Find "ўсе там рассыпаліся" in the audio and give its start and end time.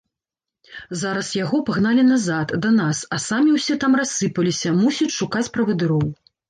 3.59-4.77